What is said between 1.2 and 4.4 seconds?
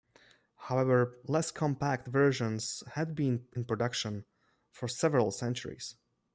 less compact versions had been in production